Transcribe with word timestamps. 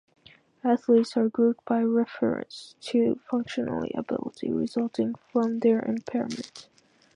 Athletes 0.63 1.15
are 1.15 1.29
grouped 1.29 1.63
by 1.65 1.79
reference 1.79 2.73
to 2.81 3.19
functional 3.29 3.83
ability, 3.93 4.51
resulting 4.51 5.13
from 5.31 5.59
their 5.59 5.79
impairment. 5.85 6.69